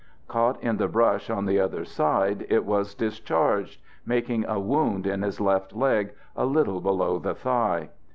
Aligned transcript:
Caught 0.27 0.63
in 0.63 0.77
the 0.77 0.87
brush 0.87 1.29
on 1.29 1.45
the 1.45 1.59
other 1.59 1.85
side, 1.85 2.47
it 2.49 2.65
was 2.65 2.95
discharged, 2.95 3.79
making 4.03 4.43
a 4.45 4.59
wound 4.59 5.05
in 5.05 5.21
his 5.21 5.39
left 5.39 5.75
leg 5.75 6.15
a 6.35 6.43
little 6.47 6.81
below 6.81 7.19
the 7.19 7.35
thigh. 7.35 7.89